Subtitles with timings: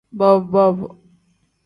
[0.19, 0.77] Bob-bob.